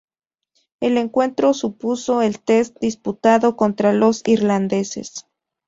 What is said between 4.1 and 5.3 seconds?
irlandeses.